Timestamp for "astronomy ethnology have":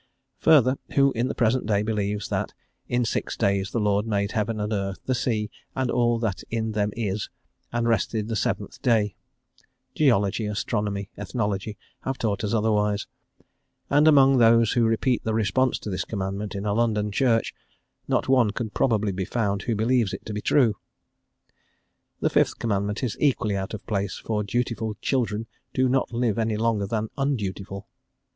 10.47-12.17